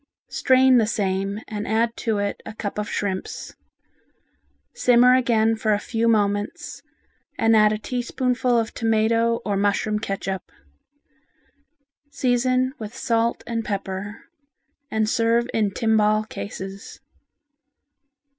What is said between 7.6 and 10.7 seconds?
a teaspoonful of tomato or mushroom catsup.